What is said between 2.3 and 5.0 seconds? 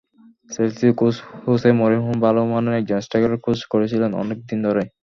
মানের একজন স্ট্রাইকারের খোঁজ করছিলেন অনেক দিন ধরেই।